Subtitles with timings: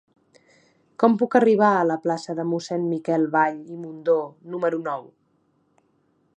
[1.03, 4.19] Com puc arribar a la plaça de Mossèn Miquel Vall i Mundó
[4.55, 5.09] número nou?